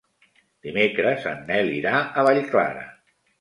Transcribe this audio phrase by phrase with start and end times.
[0.67, 2.89] Dimecres en Nel irà a Vallclara.